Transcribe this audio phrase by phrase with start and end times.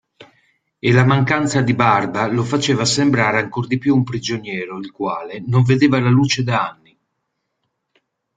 [0.79, 5.43] E la mancanza di barba lo faceva sembrare ancora di più un prigioniero il quale
[5.45, 6.97] non vedeva la luce da anni.